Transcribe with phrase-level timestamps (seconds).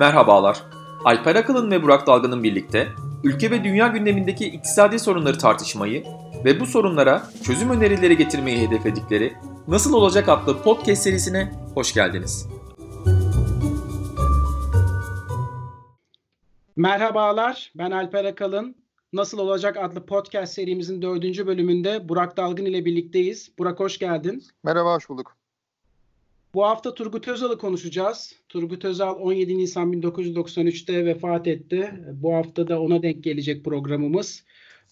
[0.00, 0.62] Merhabalar.
[1.04, 2.88] Alper Akalın ve Burak Dalgın'ın birlikte
[3.24, 6.04] ülke ve dünya gündemindeki iktisadi sorunları tartışmayı
[6.44, 9.32] ve bu sorunlara çözüm önerileri getirmeyi hedefledikleri
[9.68, 12.48] Nasıl Olacak adlı podcast serisine hoş geldiniz.
[16.76, 18.76] Merhabalar, ben Alper Akalın.
[19.12, 23.52] Nasıl Olacak adlı podcast serimizin dördüncü bölümünde Burak Dalgın ile birlikteyiz.
[23.58, 24.42] Burak hoş geldin.
[24.64, 25.39] Merhaba, hoş bulduk.
[26.54, 28.34] Bu hafta Turgut Özal'ı konuşacağız.
[28.48, 31.90] Turgut Özal 17 Nisan 1993'te vefat etti.
[32.12, 34.44] Bu hafta da ona denk gelecek programımız.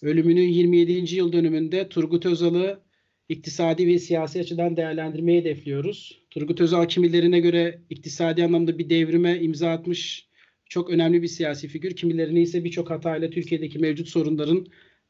[0.03, 1.17] Ölümünün 27.
[1.17, 2.81] yıl dönümünde Turgut Özal'ı
[3.29, 6.23] iktisadi ve siyasi açıdan değerlendirmeyi hedefliyoruz.
[6.31, 10.29] Turgut Özal kimilerine göre iktisadi anlamda bir devrime imza atmış
[10.67, 11.97] çok önemli bir siyasi figür.
[11.97, 14.67] Kimilerine ise birçok hatayla Türkiye'deki mevcut sorunların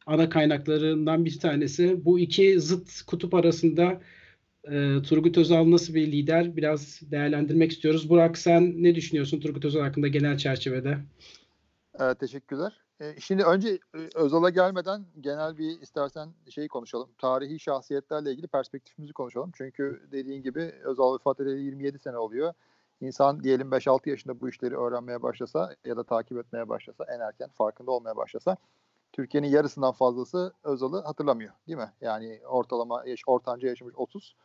[0.07, 2.05] ana kaynaklarından bir tanesi.
[2.05, 4.01] Bu iki zıt kutup arasında
[4.71, 8.11] e, Turgut Özal nasıl bir lider biraz değerlendirmek istiyoruz.
[8.11, 10.99] Burak sen ne düşünüyorsun Turgut Özal hakkında genel çerçevede?
[12.01, 12.81] Ee, teşekkürler.
[13.01, 17.09] Ee, şimdi önce e, Özal'a gelmeden genel bir istersen şeyi konuşalım.
[17.19, 19.51] Tarihi şahsiyetlerle ilgili perspektifimizi konuşalım.
[19.55, 22.53] Çünkü dediğin gibi Özal vefat edeli 27 sene oluyor.
[23.01, 27.49] İnsan diyelim 5-6 yaşında bu işleri öğrenmeye başlasa ya da takip etmeye başlasa en erken
[27.49, 28.57] farkında olmaya başlasa
[29.13, 31.93] Türkiye'nin yarısından fazlası Özal'ı hatırlamıyor değil mi?
[32.01, 34.37] Yani ortalama yaş, ortanca yaşamış 30.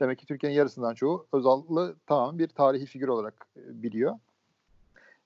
[0.00, 4.18] Demek ki Türkiye'nin yarısından çoğu Özal'ı tamamen bir tarihi figür olarak e, biliyor.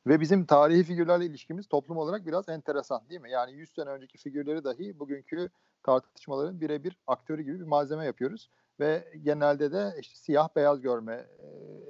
[0.06, 3.30] Ve bizim tarihi figürlerle ilişkimiz toplum olarak biraz enteresan değil mi?
[3.30, 5.48] Yani 100 sene önceki figürleri dahi bugünkü
[5.82, 8.50] tartışmaların birebir aktörü gibi bir malzeme yapıyoruz.
[8.80, 11.26] Ve genelde de işte siyah beyaz görme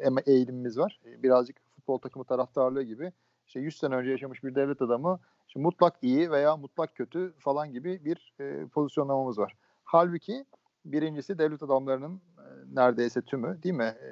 [0.01, 1.01] e, eğilimimiz var.
[1.05, 3.13] E, birazcık futbol takımı taraftarlığı gibi.
[3.47, 7.73] İşte 100 sene önce yaşamış bir devlet adamı işte mutlak iyi veya mutlak kötü falan
[7.73, 9.57] gibi bir e, pozisyonlamamız var.
[9.85, 10.45] Halbuki
[10.85, 12.21] birincisi devlet adamlarının
[12.75, 13.95] neredeyse tümü değil mi?
[14.03, 14.09] E,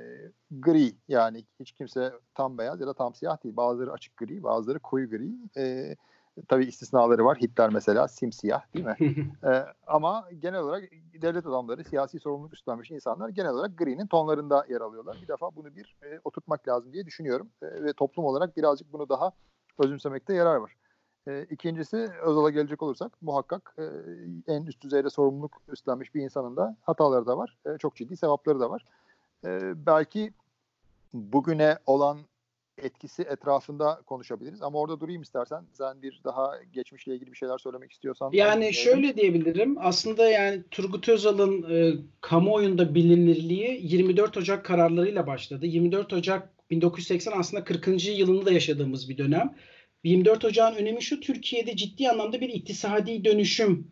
[0.50, 3.56] gri yani hiç kimse tam beyaz ya da tam siyah değil.
[3.56, 5.30] Bazıları açık gri, bazıları koyu gri.
[5.56, 5.96] E,
[6.48, 7.38] tabii istisnaları var.
[7.38, 8.96] Hitler mesela simsiyah değil mi?
[9.44, 10.90] e, ama genel olarak
[11.22, 15.16] devlet adamları, siyasi sorumluluk üstlenmiş insanlar genel olarak gri'nin tonlarında yer alıyorlar.
[15.22, 17.48] Bir defa bunu bir e, oturtmak lazım diye düşünüyorum.
[17.62, 19.32] E, ve toplum olarak birazcık bunu daha
[19.78, 20.76] özümsemekte yarar var.
[21.28, 23.84] E, ikincisi Özal'a gelecek olursak muhakkak e,
[24.52, 27.56] en üst düzeyde sorumluluk üstlenmiş bir insanın da hataları da var.
[27.66, 28.84] E, çok ciddi sevapları da var.
[29.46, 30.32] E, belki
[31.12, 32.18] bugüne olan
[32.78, 34.62] etkisi etrafında konuşabiliriz.
[34.62, 35.64] Ama orada durayım istersen.
[35.72, 38.30] Sen bir daha geçmişle ilgili bir şeyler söylemek istiyorsan.
[38.32, 39.76] Yani şöyle diyebilirim.
[39.80, 45.66] Aslında yani Turgut Özal'ın e, kamuoyunda bilinirliği 24 Ocak kararlarıyla başladı.
[45.66, 48.04] 24 Ocak 1980 aslında 40.
[48.04, 49.54] yılını da yaşadığımız bir dönem.
[50.04, 53.86] 24 Ocak'ın önemi şu Türkiye'de ciddi anlamda bir iktisadi dönüşüm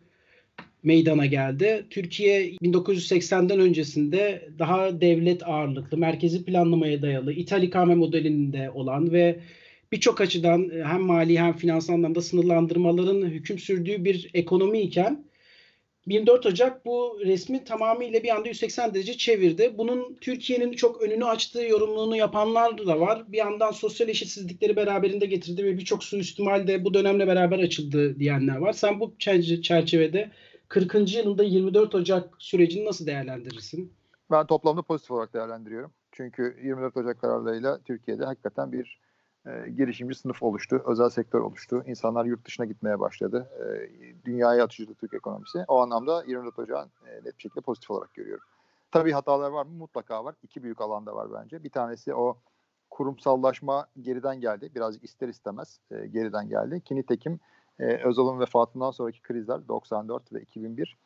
[0.83, 1.85] meydana geldi.
[1.89, 9.39] Türkiye 1980'den öncesinde daha devlet ağırlıklı, merkezi planlamaya dayalı, ithal ikame modelinde olan ve
[9.91, 15.25] birçok açıdan hem mali hem finansal anlamda sınırlandırmaların hüküm sürdüğü bir ekonomi iken
[16.07, 19.73] 24 Ocak bu resmi tamamıyla bir anda 180 derece çevirdi.
[19.77, 23.31] Bunun Türkiye'nin çok önünü açtığı yorumluğunu yapanlar da var.
[23.31, 28.57] Bir yandan sosyal eşitsizlikleri beraberinde getirdi ve birçok suistimal de bu dönemle beraber açıldı diyenler
[28.57, 28.73] var.
[28.73, 29.13] Sen bu
[29.61, 30.31] çerçevede
[30.67, 31.15] 40.
[31.15, 33.93] yılında 24 Ocak sürecini nasıl değerlendirirsin?
[34.31, 35.91] Ben toplamda pozitif olarak değerlendiriyorum.
[36.11, 38.99] Çünkü 24 Ocak kararlarıyla Türkiye'de hakikaten bir
[39.45, 41.83] e, girişimci sınıf oluştu, özel sektör oluştu.
[41.87, 43.49] İnsanlar yurt dışına gitmeye başladı.
[43.59, 43.65] E,
[44.25, 45.65] dünyaya atıştı Türk ekonomisi.
[45.67, 48.43] O anlamda 24 Ocak'ın e, net bir şekilde pozitif olarak görüyorum.
[48.91, 49.71] Tabii hatalar var mı?
[49.71, 50.35] Mutlaka var.
[50.43, 51.63] İki büyük alanda var bence.
[51.63, 52.37] Bir tanesi o
[52.89, 54.71] kurumsallaşma geriden geldi.
[54.75, 56.81] Birazcık ister istemez e, geriden geldi.
[56.81, 57.39] Ki nitekim
[57.79, 60.97] e, Özal'ın vefatından sonraki krizler 94 ve 2001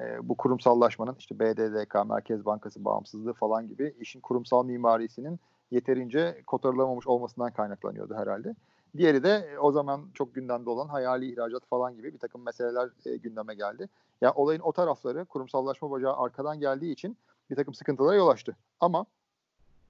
[0.00, 5.40] e, bu kurumsallaşmanın işte BDDK, Merkez Bankası bağımsızlığı falan gibi işin kurumsal mimarisinin
[5.74, 8.54] yeterince kotarılamamış olmasından kaynaklanıyordu herhalde.
[8.96, 12.88] Diğeri de e, o zaman çok gündemde olan hayali ihracat falan gibi bir takım meseleler
[13.06, 13.82] e, gündeme geldi.
[13.82, 13.88] Ya
[14.20, 17.16] yani olayın o tarafları kurumsallaşma bacağı arkadan geldiği için
[17.50, 18.56] bir takım sıkıntılara yol açtı.
[18.80, 19.06] Ama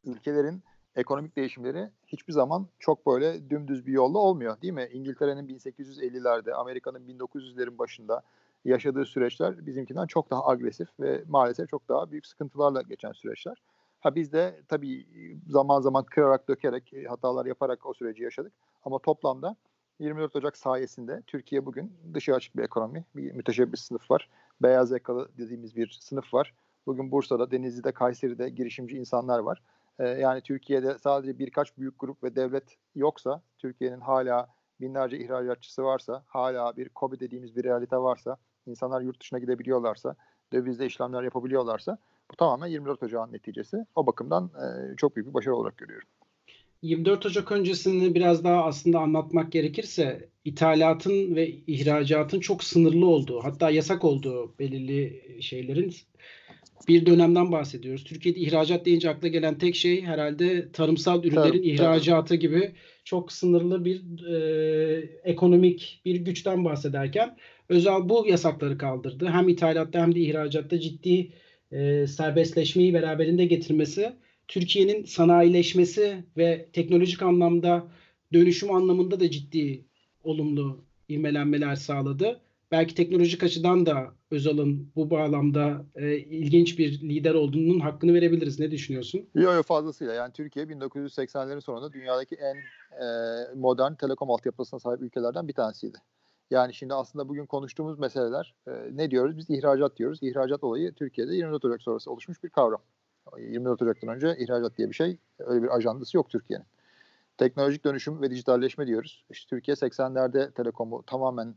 [0.05, 0.63] ülkelerin
[0.97, 4.89] ekonomik değişimleri hiçbir zaman çok böyle dümdüz bir yolla olmuyor değil mi?
[4.93, 8.23] İngiltere'nin 1850'lerde, Amerika'nın 1900'lerin başında
[8.65, 13.63] yaşadığı süreçler bizimkinden çok daha agresif ve maalesef çok daha büyük sıkıntılarla geçen süreçler.
[14.05, 15.07] Ha biz de tabii
[15.49, 18.53] zaman zaman kırarak dökerek hatalar yaparak o süreci yaşadık.
[18.85, 19.57] Ama toplamda
[19.99, 24.29] 24 Ocak sayesinde Türkiye bugün dışı açık bir ekonomi, bir müteşebbis sınıf var.
[24.63, 26.55] Beyaz yakalı dediğimiz bir sınıf var.
[26.87, 29.63] Bugün Bursa'da, Denizli'de, Kayseri'de girişimci insanlar var.
[29.99, 34.49] Ee, yani Türkiye'de sadece birkaç büyük grup ve devlet yoksa, Türkiye'nin hala
[34.81, 38.37] binlerce ihracatçısı varsa, hala bir KOBİ dediğimiz bir realite varsa,
[38.67, 40.15] insanlar yurt dışına gidebiliyorlarsa,
[40.53, 41.99] dövizde işlemler yapabiliyorlarsa
[42.31, 43.77] bu tamamen 24 Ocak'ın neticesi.
[43.95, 46.09] O bakımdan e, çok büyük bir başarı olarak görüyorum.
[46.83, 53.71] 24 Ocak öncesini biraz daha aslında anlatmak gerekirse ithalatın ve ihracatın çok sınırlı olduğu hatta
[53.71, 55.95] yasak olduğu belirli şeylerin
[56.89, 58.05] bir dönemden bahsediyoruz.
[58.05, 62.73] Türkiye'de ihracat deyince akla gelen tek şey herhalde tarımsal ürünlerin Tabii, ihracatı gibi
[63.05, 67.37] çok sınırlı bir e, ekonomik bir güçten bahsederken
[67.69, 69.29] Özal bu yasakları kaldırdı.
[69.29, 71.33] Hem ithalatta hem de ihracatta ciddi
[71.73, 74.13] e, serbestleşmeyi beraberinde getirmesi
[74.49, 77.87] Türkiye'nin sanayileşmesi ve teknolojik anlamda
[78.33, 79.85] dönüşüm anlamında da ciddi
[80.25, 82.41] olumlu ivmelenmeler sağladı.
[82.71, 88.61] Belki teknolojik açıdan da Özal'ın bu bağlamda e, ilginç bir lider olduğunun hakkını verebiliriz.
[88.61, 89.29] Ne düşünüyorsun?
[89.35, 90.15] Yok yok fazlasıyla.
[90.15, 92.57] Yani Türkiye 1980'lerin sonunda dünyadaki en
[93.05, 93.07] e,
[93.55, 95.99] modern telekom altyapısına sahip ülkelerden bir tanesiydi.
[96.51, 99.37] Yani şimdi aslında bugün konuştuğumuz meseleler e, ne diyoruz?
[99.37, 100.19] Biz ihracat diyoruz.
[100.23, 102.83] İhracat olayı Türkiye'de 24 Ocak sonrası oluşmuş bir kavram.
[103.39, 106.67] 24 Ocak'tan önce ihracat diye bir şey, öyle bir ajandası yok Türkiye'nin.
[107.39, 109.25] Teknolojik dönüşüm ve dijitalleşme diyoruz.
[109.31, 111.55] İşte Türkiye 80'lerde telekomu tamamen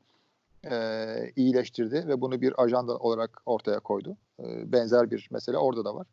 [0.71, 4.17] e, iyileştirdi ve bunu bir ajanda olarak ortaya koydu.
[4.39, 6.07] E, benzer bir mesele orada da var.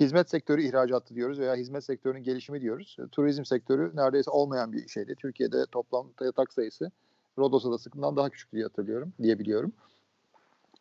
[0.00, 2.96] Hizmet sektörü ihracatı diyoruz veya hizmet sektörünün gelişimi diyoruz.
[3.12, 5.14] Turizm sektörü neredeyse olmayan bir şeydi.
[5.14, 6.90] Türkiye'de toplam yatak sayısı
[7.40, 9.72] Rodos Adası'ndan daha küçüktü diye hatırlıyorum, diyebiliyorum.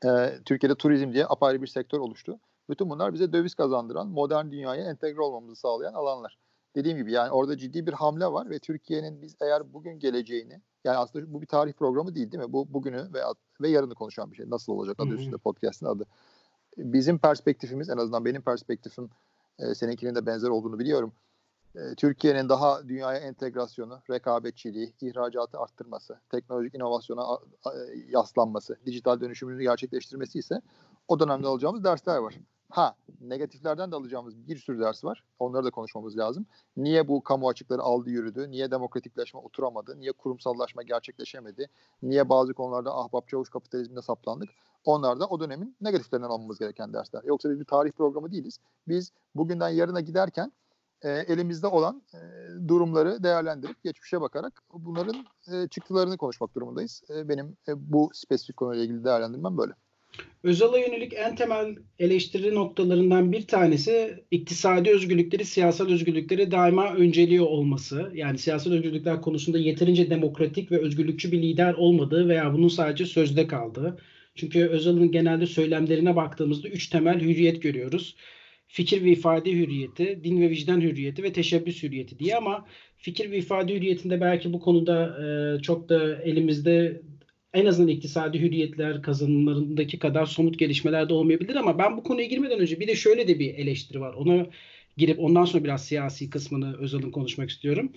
[0.06, 2.40] E, Türkiye'de turizm diye apayrı bir sektör oluştu.
[2.70, 6.38] Bütün bunlar bize döviz kazandıran, modern dünyaya entegre olmamızı sağlayan alanlar.
[6.76, 10.98] Dediğim gibi yani orada ciddi bir hamle var ve Türkiye'nin biz eğer bugün geleceğini, yani
[10.98, 12.54] aslında bu bir tarih programı değil değil mi?
[12.54, 13.22] Bu bugünü ve,
[13.62, 14.50] ve yarını konuşan bir şey.
[14.50, 16.06] Nasıl olacak adı üstünde podcast'ın adı.
[16.78, 19.10] Bizim perspektifimiz en azından benim perspektifim
[19.60, 21.14] e, seninkinin de benzer olduğunu biliyorum.
[21.76, 27.40] E, Türkiye'nin daha dünyaya entegrasyonu, rekabetçiliği, ihracatı arttırması, teknolojik inovasyona
[28.10, 30.62] yaslanması, dijital dönüşümünü gerçekleştirmesi ise
[31.08, 32.36] o dönemde alacağımız dersler var.
[32.70, 35.24] Ha negatiflerden de alacağımız bir sürü ders var.
[35.40, 36.46] Onları da konuşmamız lazım.
[36.78, 38.52] Niye bu kamu açıkları aldı yürüdü?
[38.52, 40.00] Niye demokratikleşme oturamadı?
[40.00, 41.70] Niye kurumsallaşma gerçekleşemedi?
[42.04, 44.50] Niye bazı konularda ahbap çavuş kapitalizmine saplandık?
[44.86, 47.24] Onlar da o dönemin negatiflerinden almamız gereken dersler.
[47.24, 48.60] Yoksa biz bir tarih programı değiliz.
[48.88, 50.52] Biz bugünden yarına giderken
[51.04, 52.20] e, elimizde olan e,
[52.68, 57.04] durumları değerlendirip geçmişe bakarak bunların e, çıktılarını konuşmak durumundayız.
[57.10, 59.74] E, benim e, bu spesifik konuyla ilgili değerlendirmem böyle.
[60.44, 68.12] Özal'a yönelik en temel eleştiri noktalarından bir tanesi iktisadi özgürlükleri, siyasal özgürlükleri daima önceliği olması.
[68.14, 73.48] Yani siyasal özgürlükler konusunda yeterince demokratik ve özgürlükçü bir lider olmadığı veya bunun sadece sözde
[73.48, 73.98] kaldığı.
[74.36, 78.16] Çünkü Özal'ın genelde söylemlerine baktığımızda üç temel hürriyet görüyoruz.
[78.72, 82.66] Fikir ve ifade hürriyeti, din ve vicdan hürriyeti ve teşebbüs hürriyeti diye ama
[82.98, 87.02] fikir ve ifade hürriyetinde belki bu konuda e, çok da elimizde
[87.54, 92.60] en azından iktisadi hürriyetler kazanımlarındaki kadar somut gelişmeler de olmayabilir ama ben bu konuya girmeden
[92.60, 94.14] önce bir de şöyle de bir eleştiri var.
[94.14, 94.48] Ona
[94.98, 97.92] girip ondan sonra biraz siyasi kısmını Özal'ın konuşmak istiyorum.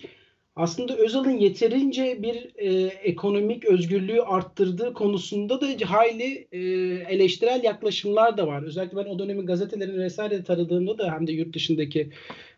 [0.55, 6.59] Aslında Özal'ın yeterince bir e, ekonomik özgürlüğü arttırdığı konusunda da hayli e,
[7.09, 8.63] eleştirel yaklaşımlar da var.
[8.63, 12.09] Özellikle ben o dönemin gazetelerini vesaire taradığımda da hem de yurt dışındaki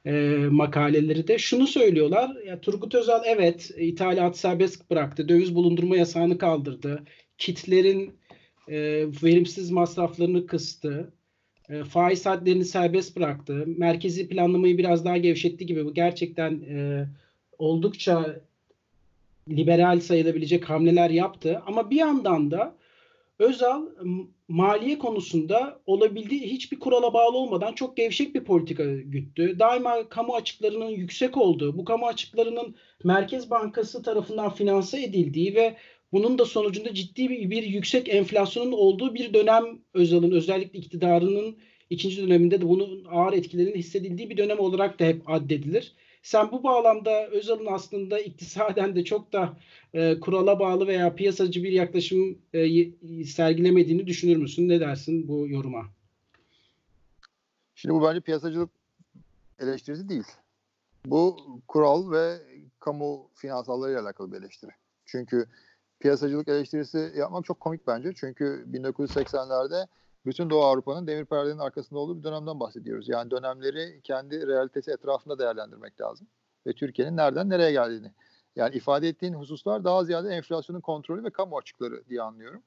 [0.06, 0.12] e,
[0.52, 2.36] makaleleri de şunu söylüyorlar.
[2.48, 5.30] Ya Turgut Özal evet ithalat serbest bıraktı.
[5.30, 7.04] Döviz bulundurma yasağını kaldırdı.
[7.38, 8.14] Kitlerin
[8.68, 8.78] e,
[9.24, 11.14] verimsiz masraflarını kıstı.
[11.70, 13.64] E, faiz hadlerini serbest bıraktı.
[13.68, 15.86] Merkezi planlamayı biraz daha gevşetti gibi.
[15.86, 17.06] Bu gerçekten e,
[17.58, 18.42] oldukça
[19.50, 21.62] liberal sayılabilecek hamleler yaptı.
[21.66, 22.76] Ama bir yandan da
[23.40, 23.86] Özal
[24.48, 29.60] maliye konusunda olabildiği hiçbir kurala bağlı olmadan çok gevşek bir politika güttü.
[29.60, 35.76] Daima kamu açıklarının yüksek olduğu, bu kamu açıklarının Merkez Bankası tarafından finanse edildiği ve
[36.12, 41.58] bunun da sonucunda ciddi bir, bir yüksek enflasyonun olduğu bir dönem Özal'ın özellikle iktidarının
[41.90, 45.94] ikinci döneminde de bunun ağır etkilerinin hissedildiği bir dönem olarak da hep addedilir.
[46.26, 49.58] Sen bu bağlamda Özal'ın aslında iktisaden de çok da
[49.94, 54.70] e, kurala bağlı veya piyasacı bir yaklaşım e, sergilemediğini düşünür müsün?
[54.70, 55.86] Ne dersin bu yoruma?
[57.76, 58.70] Şimdi bu bence piyasacılık
[59.60, 60.24] eleştirisi değil.
[61.06, 62.38] Bu kural ve
[62.80, 64.72] kamu finansallarıyla alakalı bir eleştiri.
[65.06, 65.46] Çünkü
[66.00, 68.14] piyasacılık eleştirisi yapmak çok komik bence.
[68.16, 69.88] Çünkü 1980'lerde
[70.26, 73.10] bütün Doğu Avrupa'nın demir perdenin arkasında olduğu bir dönemden bahsediyoruz.
[73.10, 76.28] Yani dönemleri kendi realitesi etrafında değerlendirmek lazım.
[76.68, 78.12] Ve Türkiye'nin nereden nereye geldiğini.
[78.56, 82.64] Yani ifade ettiğin hususlar daha ziyade enflasyonun kontrolü ve kamu açıkları diye anlıyorum.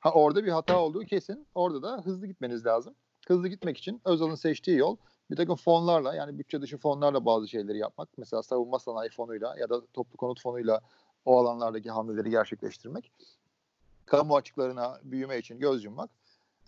[0.00, 1.46] Ha orada bir hata olduğu kesin.
[1.54, 2.94] Orada da hızlı gitmeniz lazım.
[3.28, 4.96] Hızlı gitmek için Özal'ın seçtiği yol
[5.30, 8.08] bir takım fonlarla yani bütçe dışı fonlarla bazı şeyleri yapmak.
[8.16, 10.80] Mesela savunma sanayi fonuyla ya da toplu konut fonuyla
[11.24, 13.12] o alanlardaki hamleleri gerçekleştirmek.
[14.06, 16.10] Kamu açıklarına büyüme için göz yummak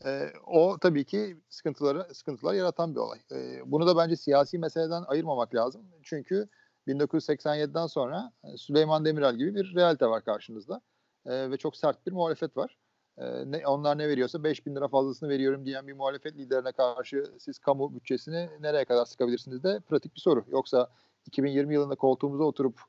[0.04, 3.18] e, o tabii ki sıkıntıları sıkıntılar yaratan bir olay.
[3.32, 5.82] E, bunu da bence siyasi meseleden ayırmamak lazım.
[6.02, 6.48] Çünkü
[6.88, 10.80] 1987'den sonra Süleyman Demirel gibi bir realite var karşınızda.
[11.26, 12.78] E, ve çok sert bir muhalefet var.
[13.18, 17.24] E, ne, onlar ne veriyorsa 5 bin lira fazlasını veriyorum diyen bir muhalefet liderine karşı
[17.38, 20.44] siz kamu bütçesini nereye kadar sıkabilirsiniz de pratik bir soru.
[20.48, 20.90] Yoksa
[21.26, 22.80] 2020 yılında koltuğumuza oturup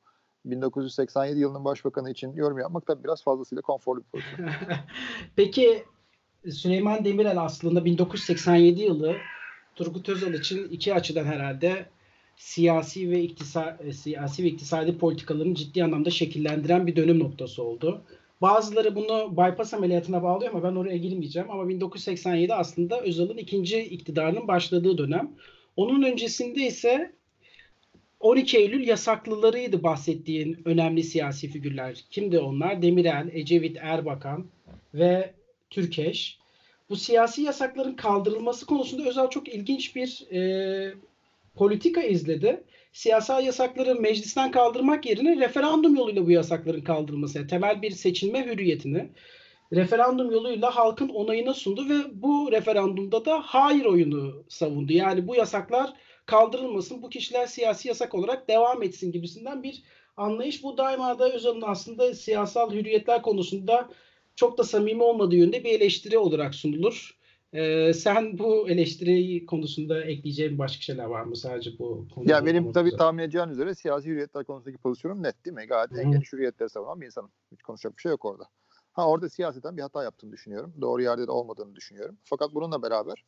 [0.45, 4.49] 1987 yılının başbakanı için yorum yapmak da biraz fazlasıyla konforlu bir pozisyon.
[5.35, 5.85] Peki
[6.51, 9.15] Süleyman Demirel aslında 1987 yılı
[9.75, 11.85] Turgut Özal için iki açıdan herhalde
[12.37, 18.01] siyasi ve iktisa, e, siyasi ve iktisadi politikalarını ciddi anlamda şekillendiren bir dönüm noktası oldu.
[18.41, 21.51] Bazıları bunu bypass ameliyatına bağlıyor ama ben oraya girmeyeceğim.
[21.51, 25.31] Ama 1987 aslında Özal'ın ikinci iktidarının başladığı dönem.
[25.75, 27.11] Onun öncesinde ise
[28.19, 32.03] 12 Eylül yasaklılarıydı bahsettiğin önemli siyasi figürler.
[32.09, 32.81] Kimdi onlar?
[32.81, 34.45] Demirel, Ecevit Erbakan
[34.93, 35.33] ve
[35.69, 36.37] Türkeş.
[36.89, 40.93] Bu siyasi yasakların kaldırılması konusunda Özal çok ilginç bir e,
[41.55, 42.63] politika izledi.
[42.93, 49.09] Siyasal yasakları meclisten kaldırmak yerine referandum yoluyla bu yasakların kaldırılması, yani temel bir seçilme hürriyetini
[49.73, 54.93] referandum yoluyla halkın onayına sundu ve bu referandumda da hayır oyunu savundu.
[54.93, 55.93] Yani bu yasaklar
[56.25, 59.83] kaldırılmasın, bu kişiler siyasi yasak olarak devam etsin gibisinden bir
[60.17, 60.63] anlayış.
[60.63, 63.89] Bu daima da Özal'ın aslında siyasal hürriyetler konusunda
[64.35, 67.17] çok da samimi olmadığı yönde bir eleştiri olarak sunulur.
[67.53, 72.31] Ee, sen bu eleştiri konusunda ekleyeceğin başka şeyler var mı sadece bu konuda?
[72.31, 75.65] Ya benim tabii tahmin edeceğin üzere siyasi hürriyetler konusundaki pozisyonum net değil mi?
[75.65, 77.31] Gayet en geniş hürriyetleri savunan bir insanım.
[77.51, 78.43] Hiç konuşacak bir şey yok orada.
[78.93, 80.73] Ha orada siyaseten bir hata yaptığını düşünüyorum.
[80.81, 82.17] Doğru yerde de olmadığını düşünüyorum.
[82.23, 83.25] Fakat bununla beraber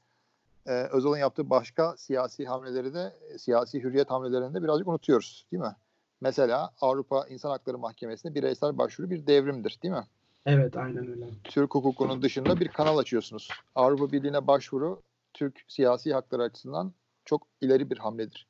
[0.65, 5.75] e, Özal'ın yaptığı başka siyasi hamleleri de siyasi hürriyet hamlelerini de birazcık unutuyoruz değil mi?
[6.21, 10.07] Mesela Avrupa İnsan Hakları Mahkemesi'ne bireysel başvuru bir devrimdir değil mi?
[10.47, 11.25] Evet aynen öyle.
[11.43, 13.49] Türk hukukunun dışında bir kanal açıyorsunuz.
[13.75, 15.01] Avrupa Birliği'ne başvuru
[15.33, 16.93] Türk siyasi hakları açısından
[17.25, 18.47] çok ileri bir hamledir.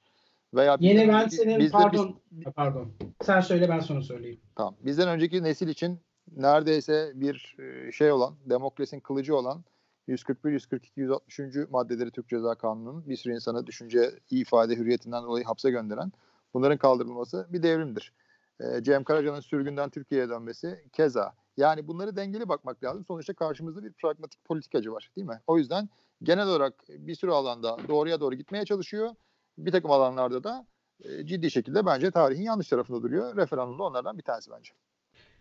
[0.53, 2.91] Veya Yeni ben senin bizde, pardon biz, pardon.
[3.21, 4.39] Sen söyle ben sonra söyleyeyim.
[4.55, 4.75] Tamam.
[4.79, 5.99] Bizden önceki nesil için
[6.35, 9.63] neredeyse bir e, şey olan, demokrasinin kılıcı olan
[10.07, 11.39] 141, 142, 160.
[11.69, 16.11] maddeleri Türk Ceza Kanunu'nun bir sürü insana düşünce, ifade hürriyetinden dolayı hapse gönderen
[16.53, 18.13] bunların kaldırılması bir devrimdir.
[18.59, 21.33] E, Cem Karaca'nın sürgünden Türkiye'ye dönmesi keza.
[21.57, 23.05] Yani bunları dengeli bakmak lazım.
[23.07, 25.39] Sonuçta karşımızda bir pragmatik politikacı var değil mi?
[25.47, 25.89] O yüzden
[26.23, 29.09] genel olarak bir sürü alanda doğruya doğru gitmeye çalışıyor.
[29.57, 30.67] Bir takım alanlarda da
[31.03, 33.37] e, ciddi şekilde bence tarihin yanlış tarafında duruyor.
[33.37, 34.71] Referandum da onlardan bir tanesi bence.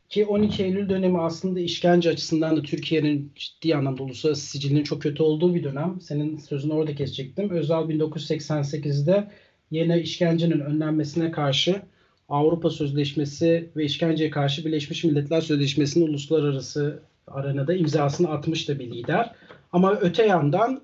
[0.09, 5.23] Ki 12 Eylül dönemi aslında işkence açısından da Türkiye'nin ciddi anlamda uluslararası sicilinin çok kötü
[5.23, 6.01] olduğu bir dönem.
[6.01, 7.51] Senin sözünü orada kesecektim.
[7.51, 9.31] Özal 1988'de
[9.71, 11.83] yine işkencenin önlenmesine karşı
[12.29, 19.35] Avrupa Sözleşmesi ve işkenceye karşı Birleşmiş Milletler Sözleşmesi'nin uluslararası arenada imzasını atmış da bir lider.
[19.73, 20.83] Ama öte yandan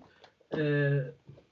[0.59, 0.91] e,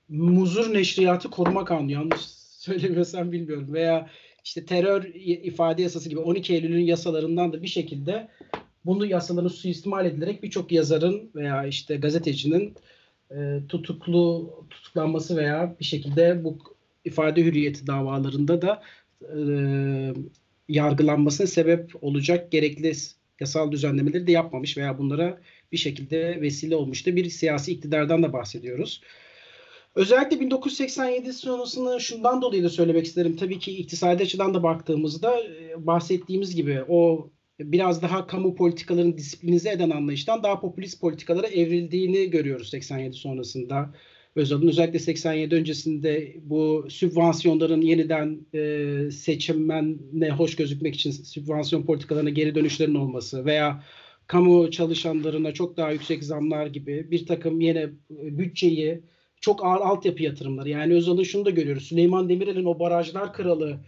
[0.08, 2.20] Muzur Neşriyatı Koruma Kanunu yanlış
[2.60, 4.10] söylemiyorsam bilmiyorum veya
[4.44, 8.28] işte terör ifade yasası gibi 12 Eylül'ün yasalarından da bir şekilde
[8.84, 12.74] bunu yasaların suistimal edilerek birçok yazarın veya işte gazetecinin
[13.30, 16.58] e, tutuklu tutuklanması veya bir şekilde bu
[17.04, 18.82] ifade hürriyeti davalarında da
[19.22, 19.38] e,
[20.68, 22.92] yargılanmasına sebep olacak gerekli
[23.40, 25.40] yasal düzenlemeleri de yapmamış veya bunlara
[25.72, 27.16] bir şekilde vesile olmuştu.
[27.16, 29.00] Bir siyasi iktidardan da bahsediyoruz.
[29.94, 33.36] Özellikle 1987 sonrasını şundan dolayı da söylemek isterim.
[33.36, 39.70] Tabii ki iktisadi açıdan da baktığımızda e, bahsettiğimiz gibi o biraz daha kamu politikalarını disiplinize
[39.70, 43.94] eden anlayıştan daha popülist politikalara evrildiğini görüyoruz 87 sonrasında.
[44.36, 52.54] Özal'ın özellikle 87 öncesinde bu sübvansiyonların yeniden e, seçimmenle hoş gözükmek için sübvansiyon politikalarına geri
[52.54, 53.84] dönüşlerin olması veya
[54.26, 59.00] kamu çalışanlarına çok daha yüksek zamlar gibi bir takım yine bütçeyi
[59.40, 60.68] çok ağır altyapı yatırımları.
[60.68, 61.84] Yani Özal'ın şunu da görüyoruz.
[61.84, 63.80] Süleyman Demirel'in o barajlar kralı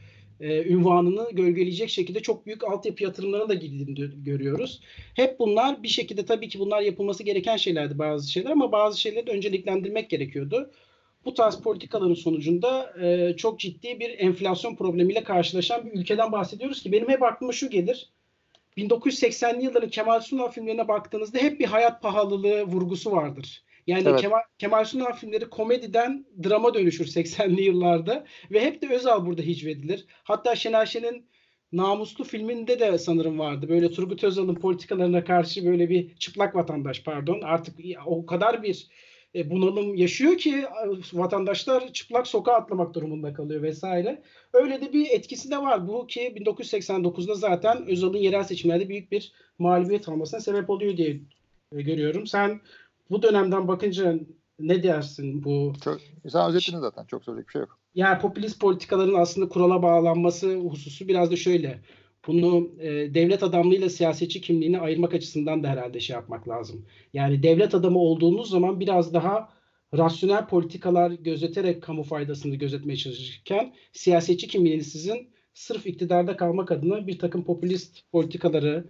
[0.43, 4.81] e, ünvanını gölgeleyecek şekilde çok büyük altyapı yatırımlarına da girdiğini görüyoruz.
[5.15, 9.31] Hep bunlar bir şekilde tabii ki bunlar yapılması gereken şeylerdi bazı şeyler ama bazı şeyleri
[9.31, 10.71] önceliklendirmek gerekiyordu.
[11.25, 16.93] Bu tarz politikaların sonucunda e, çok ciddi bir enflasyon problemiyle karşılaşan bir ülkeden bahsediyoruz ki
[16.93, 18.11] benim hep aklıma şu gelir.
[18.77, 23.63] 1980'li yılların Kemal Sunal filmlerine baktığınızda hep bir hayat pahalılığı vurgusu vardır.
[23.87, 24.21] Yani evet.
[24.21, 30.07] Kemal, Kemal Sunal filmleri komediden drama dönüşür 80'li yıllarda ve hep de Özal burada hicvedilir.
[30.25, 31.27] Hatta Şener Şen'in
[31.73, 33.69] Namuslu filminde de sanırım vardı.
[33.69, 37.75] Böyle Turgut Özal'ın politikalarına karşı böyle bir çıplak vatandaş pardon artık
[38.07, 38.89] o kadar bir
[39.35, 40.65] e, bunalım yaşıyor ki
[41.13, 44.23] vatandaşlar çıplak sokağa atlamak durumunda kalıyor vesaire.
[44.53, 45.89] Öyle de bir etkisi de var.
[45.89, 51.21] Bu ki 1989'da zaten Özal'ın yerel seçimlerde büyük bir mağlubiyet almasına sebep oluyor diye
[51.73, 52.27] e, görüyorum.
[52.27, 52.61] Sen
[53.11, 54.19] bu dönemden bakınca
[54.59, 55.73] ne dersin bu?
[55.85, 57.05] Çok, sen özetledin zaten.
[57.05, 57.79] Çok söyleyecek bir şey yok.
[57.95, 61.81] Yani popülist politikaların aslında kurala bağlanması hususu biraz da şöyle.
[62.27, 66.87] Bunu e, devlet adamlığıyla siyasetçi kimliğini ayırmak açısından da herhalde şey yapmak lazım.
[67.13, 69.49] Yani devlet adamı olduğunuz zaman biraz daha
[69.95, 77.19] rasyonel politikalar gözeterek kamu faydasını gözetmeye çalışırken siyasetçi kimliğiniz sizin sırf iktidarda kalmak adına bir
[77.19, 78.85] takım popülist politikaları,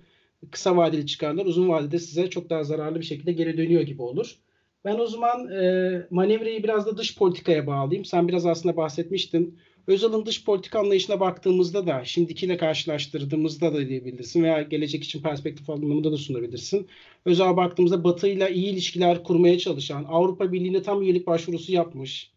[0.50, 4.36] kısa vadeli çıkarlar uzun vadede size çok daha zararlı bir şekilde geri dönüyor gibi olur.
[4.84, 8.04] Ben o zaman e, manevrayı biraz da dış politikaya bağlayayım.
[8.04, 9.58] Sen biraz aslında bahsetmiştin.
[9.86, 16.12] Özal'ın dış politika anlayışına baktığımızda da şimdikiyle karşılaştırdığımızda da diyebilirsin veya gelecek için perspektif anlamında
[16.12, 16.88] da sunabilirsin.
[17.24, 22.32] Özal'a baktığımızda Batı ile iyi ilişkiler kurmaya çalışan, Avrupa Birliği'ne tam üyelik başvurusu yapmış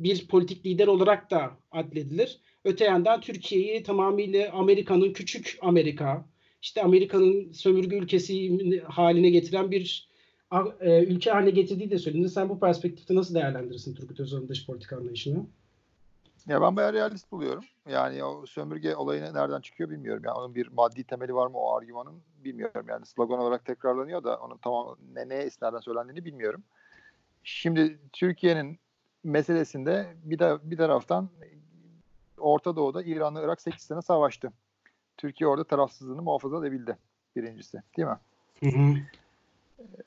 [0.00, 2.38] bir politik lider olarak da adledilir.
[2.64, 6.28] Öte yandan Türkiye'yi tamamıyla Amerika'nın küçük Amerika,
[6.62, 10.08] işte Amerika'nın sömürge ülkesi haline getiren bir
[10.80, 12.28] e, ülke haline getirdiği de söylenir.
[12.28, 15.46] Sen bu perspektifte nasıl değerlendirirsin Turgut Özal'ın dış politika anlayışını?
[16.48, 17.64] Ya ben bayağı realist buluyorum.
[17.90, 20.22] Yani o sömürge olayı nereden çıkıyor bilmiyorum.
[20.26, 22.86] Yani onun bir maddi temeli var mı o argümanın bilmiyorum.
[22.88, 26.62] Yani slogan olarak tekrarlanıyor da onun tamam ne neye istinaden söylendiğini bilmiyorum.
[27.44, 28.78] Şimdi Türkiye'nin
[29.24, 31.28] meselesinde bir de bir taraftan
[32.38, 34.52] Orta Doğu'da İran'la Irak 8 sene savaştı.
[35.18, 36.98] Türkiye orada tarafsızlığını muhafaza edebildi
[37.36, 38.18] birincisi değil mi?
[38.60, 38.94] Hı hı.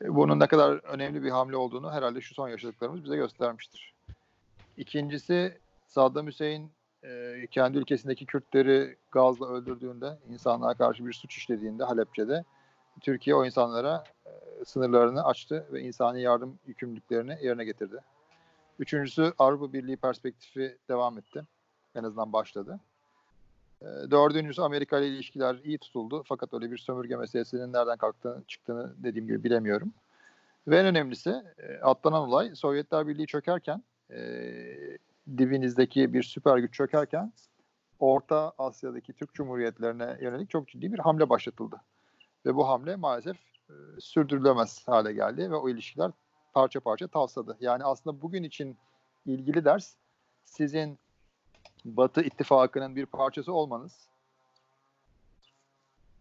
[0.08, 3.94] Bunun ne kadar önemli bir hamle olduğunu herhalde şu son yaşadıklarımız bize göstermiştir.
[4.78, 6.72] İkincisi Saddam Hüseyin
[7.04, 12.44] e, kendi ülkesindeki Kürtleri gazla öldürdüğünde, insanlığa karşı bir suç işlediğinde Halepçe'de
[13.02, 14.32] Türkiye o insanlara e,
[14.66, 18.00] sınırlarını açtı ve insani yardım yükümlülüklerini yerine getirdi.
[18.80, 21.44] Üçüncüsü Avrupa Birliği perspektifi devam etti.
[21.96, 22.80] En azından başladı.
[23.82, 26.24] E, dördüncüsü Amerika ile ilişkiler iyi tutuldu.
[26.28, 29.94] Fakat öyle bir sömürge meselesinin nereden kalktığını, çıktığını dediğim gibi bilemiyorum.
[30.68, 34.20] Ve en önemlisi e, atlanan olay Sovyetler Birliği çökerken e,
[35.38, 37.34] dibinizdeki bir süper güç çökerken
[38.00, 41.82] Orta Asya'daki Türk Cumhuriyetlerine yönelik çok ciddi bir hamle başlatıldı.
[42.46, 43.38] Ve bu hamle maalesef
[43.70, 46.12] e, sürdürülemez hale geldi ve o ilişkiler
[46.54, 47.58] parça parça tavsadı.
[47.60, 48.78] Yani aslında bugün için
[49.26, 49.96] ilgili ders
[50.46, 51.00] sizin
[51.86, 54.08] Batı ittifakının bir parçası olmanız,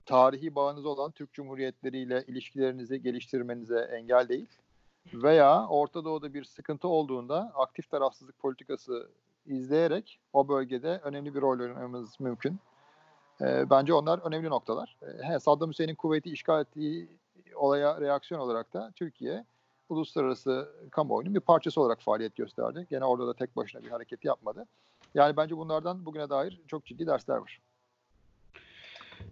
[0.06, 4.48] tarihi bağınız olan Türk Cumhuriyetleri ile ilişkilerinizi geliştirmenize engel değil
[5.14, 9.08] veya Orta Doğu'da bir sıkıntı olduğunda aktif tarafsızlık politikası
[9.46, 12.58] izleyerek o bölgede önemli bir rol oynamamız mümkün.
[13.40, 14.96] E, bence onlar önemli noktalar.
[15.02, 17.08] E, he, Saddam Hüseyin'in kuvveti işgal ettiği
[17.54, 19.44] olaya reaksiyon olarak da Türkiye
[19.88, 22.86] uluslararası kamuoyunun bir parçası olarak faaliyet gösterdi.
[22.90, 24.66] Gene orada da tek başına bir hareket yapmadı.
[25.14, 27.60] Yani bence bunlardan bugüne dair çok ciddi dersler var.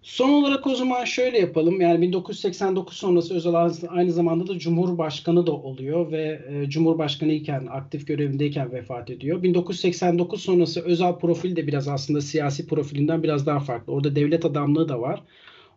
[0.02, 1.80] Son olarak o zaman şöyle yapalım.
[1.80, 8.06] Yani 1989 sonrası Özal aynı zamanda da Cumhurbaşkanı da oluyor ve e, Cumhurbaşkanı iken aktif
[8.06, 9.42] görevindeyken vefat ediyor.
[9.42, 13.92] 1989 sonrası Özal profil de biraz aslında siyasi profilinden biraz daha farklı.
[13.92, 15.22] Orada devlet adamlığı da var.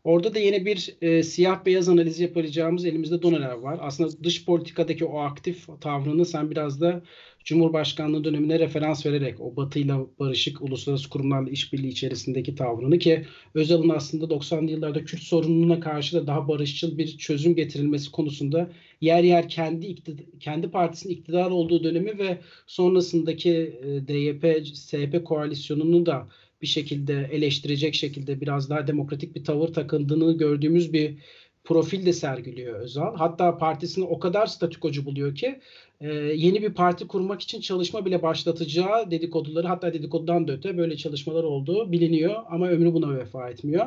[0.04, 3.80] Orada da yine bir e, siyah beyaz analiz yapacağımız elimizde doneler var.
[3.82, 7.02] Aslında dış politikadaki o aktif tavrını sen biraz da
[7.44, 14.26] Cumhurbaşkanlığı dönemine referans vererek o batıyla barışık uluslararası kurumlarla işbirliği içerisindeki tavrını ki Özal'ın aslında
[14.26, 19.96] 90'lı yıllarda Kürt sorununa karşı da daha barışçıl bir çözüm getirilmesi konusunda yer yer kendi
[20.40, 22.38] kendi partisinin iktidar olduğu dönemi ve
[22.68, 23.52] sonrasındaki
[23.84, 26.28] e, DYP SP koalisyonunu da
[26.62, 31.18] bir şekilde eleştirecek şekilde biraz daha demokratik bir tavır takındığını gördüğümüz bir
[31.64, 33.16] profil de sergiliyor Özal.
[33.16, 35.60] Hatta partisini o kadar statükocu buluyor ki
[36.02, 40.98] e, yeni bir parti kurmak için çalışma bile başlatacağı dedikoduları hatta dedikodudan da öte böyle
[40.98, 43.86] çalışmalar olduğu biliniyor ama ömrü buna vefa etmiyor.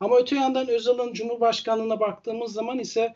[0.00, 3.14] Ama öte yandan Özal'ın Cumhurbaşkanlığına baktığımız zaman ise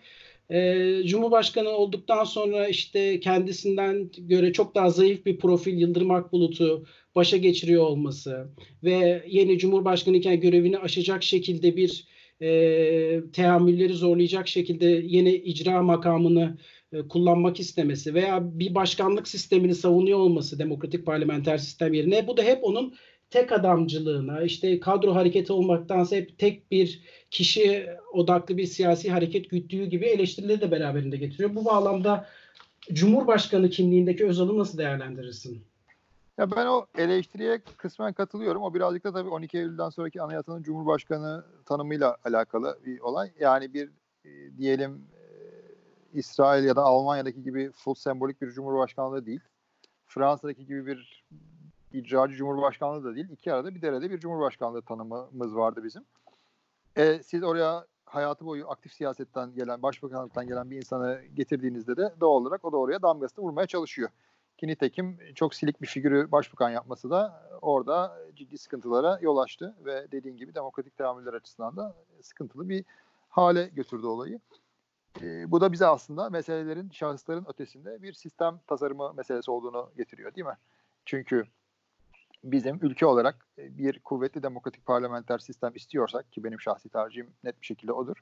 [0.50, 6.84] e, Cumhurbaşkanı olduktan sonra işte kendisinden göre çok daha zayıf bir profil Yıldırım Akbulut'u
[7.14, 8.48] başa geçiriyor olması
[8.84, 12.06] ve yeni Cumhurbaşkanı iken görevini aşacak şekilde bir
[12.42, 16.58] e, teamülleri zorlayacak şekilde yeni icra makamını
[16.92, 22.42] e, kullanmak istemesi veya bir başkanlık sistemini savunuyor olması demokratik parlamenter sistem yerine bu da
[22.42, 22.94] hep onun
[23.30, 29.84] tek adamcılığına işte kadro hareketi olmaktansa hep tek bir kişi odaklı bir siyasi hareket güttüğü
[29.84, 31.54] gibi eleştirileri de beraberinde getiriyor.
[31.54, 32.26] Bu bağlamda
[32.92, 35.64] Cumhurbaşkanı kimliğindeki Özal'ı nasıl değerlendirirsin?
[36.38, 38.62] Ya ben o eleştiriye kısmen katılıyorum.
[38.62, 43.30] O birazcık da tabii 12 Eylül'den sonraki anayasanın Cumhurbaşkanı tanımıyla alakalı bir olay.
[43.40, 43.90] Yani bir
[44.24, 45.22] e, diyelim e,
[46.18, 49.40] İsrail ya da Almanya'daki gibi full sembolik bir cumhurbaşkanlığı değil.
[50.06, 51.24] Fransa'daki gibi bir
[51.92, 53.30] icracı cumhurbaşkanlığı da değil.
[53.30, 56.04] İki arada bir derede bir cumhurbaşkanlığı tanımımız vardı bizim.
[56.96, 62.40] E, siz oraya hayatı boyu aktif siyasetten gelen, başbakanlıktan gelen bir insanı getirdiğinizde de doğal
[62.40, 64.10] olarak o da oraya damgasını vurmaya çalışıyor.
[64.58, 70.12] Ki nitekim çok silik bir figürü başbakan yapması da orada ciddi sıkıntılara yol açtı ve
[70.12, 72.84] dediğin gibi demokratik teamüller açısından da sıkıntılı bir
[73.28, 74.40] hale götürdü olayı.
[75.22, 80.46] E, bu da bize aslında meselelerin, şahısların ötesinde bir sistem tasarımı meselesi olduğunu getiriyor değil
[80.46, 80.56] mi?
[81.04, 81.44] Çünkü
[82.44, 87.66] bizim ülke olarak bir kuvvetli demokratik parlamenter sistem istiyorsak ki benim şahsi tercihim net bir
[87.66, 88.16] şekilde odur.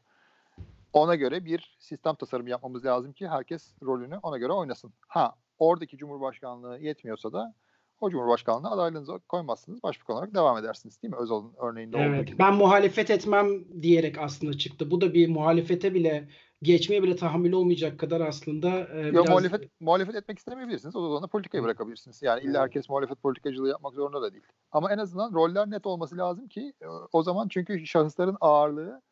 [0.92, 4.92] Ona göre bir sistem tasarımı yapmamız lazım ki herkes rolünü ona göre oynasın.
[5.08, 7.54] Ha oradaki cumhurbaşkanlığı yetmiyorsa da
[8.00, 9.82] o cumhurbaşkanlığına adaylığınızı koymazsınız.
[9.82, 11.20] Başbakan olarak devam edersiniz değil mi?
[11.20, 12.38] Özal'ın örneğinde evet, olduğu gibi.
[12.38, 14.90] Ben muhalefet etmem diyerek aslında çıktı.
[14.90, 16.28] Bu da bir muhalefete bile
[16.62, 19.28] geçmeye bile tahammül olmayacak kadar aslında e, Yo, biraz...
[19.28, 20.96] muhalefet, muhalefet etmek istemeyebilirsiniz.
[20.96, 22.22] O zaman da politikayı bırakabilirsiniz.
[22.22, 24.44] Yani illa herkes muhalefet politikacılığı yapmak zorunda da değil.
[24.72, 29.02] Ama en azından roller net olması lazım ki e, o zaman çünkü şahısların ağırlığı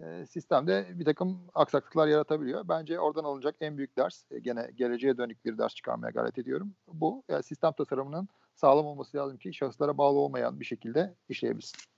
[0.00, 2.68] e, sistemde bir takım aksaklıklar yaratabiliyor.
[2.68, 6.74] Bence oradan alınacak en büyük ders, e, gene geleceğe dönük bir ders çıkarmaya gayret ediyorum.
[6.88, 11.93] Bu yani sistem tasarımının sağlam olması lazım ki şahıslara bağlı olmayan bir şekilde işleyebilsin.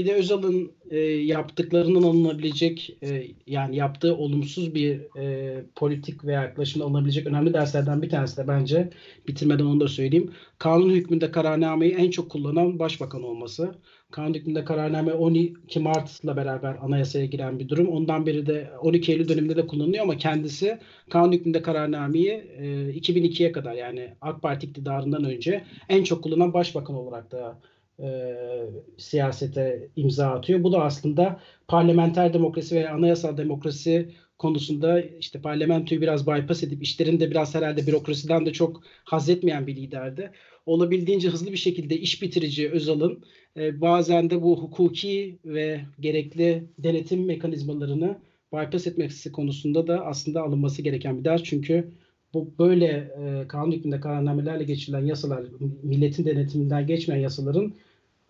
[0.00, 6.84] Bir de Özal'ın e, yaptıklarının alınabilecek e, yani yaptığı olumsuz bir e, politik ve yaklaşımda
[6.84, 8.90] alınabilecek önemli derslerden bir tanesi de bence
[9.28, 10.30] bitirmeden onu da söyleyeyim.
[10.58, 13.74] Kanun hükmünde kararnameyi en çok kullanan başbakan olması.
[14.10, 17.88] Kanun hükmünde kararname 12 Mart'la beraber anayasaya giren bir durum.
[17.88, 20.78] Ondan beri de 12 Eylül döneminde de kullanılıyor ama kendisi
[21.10, 26.96] kanun hükmünde kararnameyi e, 2002'ye kadar yani AK Parti iktidarından önce en çok kullanan başbakan
[26.96, 27.58] olarak da
[28.02, 28.36] e,
[28.98, 30.62] siyasete imza atıyor.
[30.62, 34.08] Bu da aslında parlamenter demokrasi ve anayasal demokrasi
[34.38, 39.76] konusunda işte parlamentoyu biraz bypass edip işlerinde biraz herhalde bürokrasiden de çok haz etmeyen bir
[39.76, 40.30] liderdi.
[40.66, 43.24] Olabildiğince hızlı bir şekilde iş bitirici Özal'ın
[43.56, 48.18] e, bazen de bu hukuki ve gerekli denetim mekanizmalarını
[48.52, 51.42] bypass etmesi konusunda da aslında alınması gereken bir ders.
[51.42, 51.90] Çünkü
[52.34, 55.44] bu böyle e, kanun hükmünde kararnamelerle geçirilen yasalar,
[55.82, 57.74] milletin denetiminden geçmeyen yasaların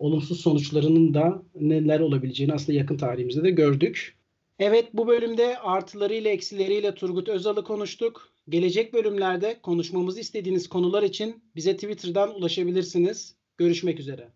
[0.01, 4.15] olumsuz sonuçlarının da neler olabileceğini aslında yakın tarihimizde de gördük.
[4.59, 8.29] Evet bu bölümde artılarıyla eksileriyle Turgut Özal'ı konuştuk.
[8.49, 13.35] Gelecek bölümlerde konuşmamızı istediğiniz konular için bize Twitter'dan ulaşabilirsiniz.
[13.57, 14.29] Görüşmek üzere.